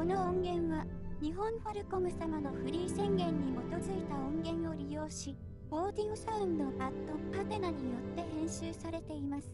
[0.00, 0.86] この音源は、
[1.20, 3.56] 日本ファルコム様のフリー宣言に基
[3.86, 5.36] づいた音源を利用し、
[5.70, 9.52] オーディオサウンドアッドパテナによって編集されています。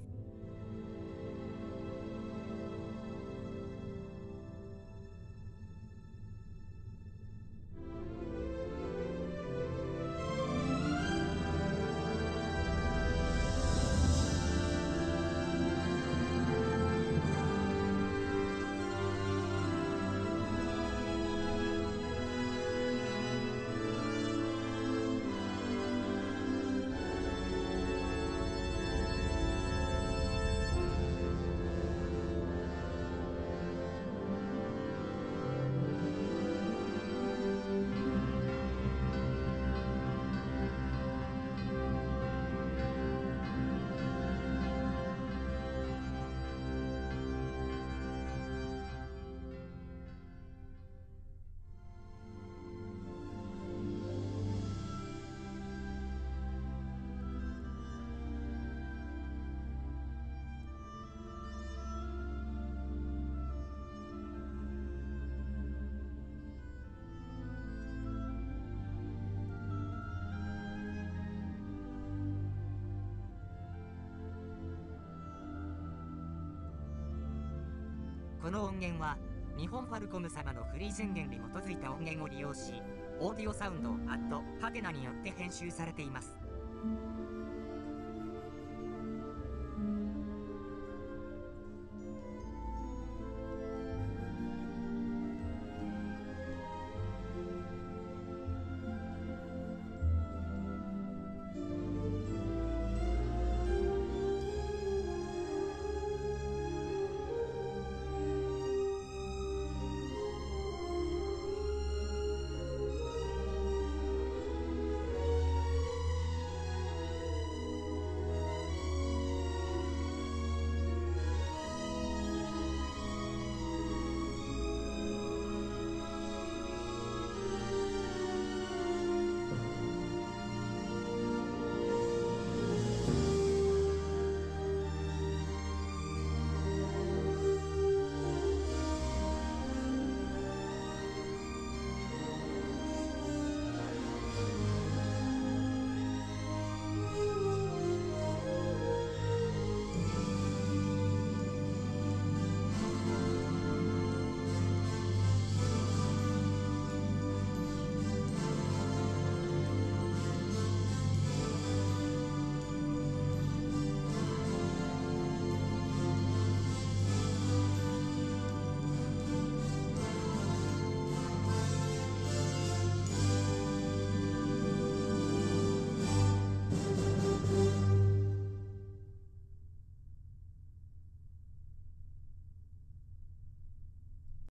[78.47, 79.17] この音源は
[79.59, 82.81] 日本ファルコム様のフリー宣言に基づいた音源を利用し
[83.19, 86.37] オーディオサウンドアットハテナによって編集されています。